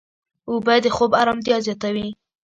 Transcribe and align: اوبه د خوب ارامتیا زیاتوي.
اوبه 0.49 0.75
د 0.83 0.85
خوب 0.95 1.11
ارامتیا 1.21 1.57
زیاتوي. 1.65 2.07